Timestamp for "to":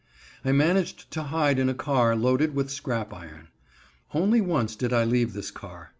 1.11-1.21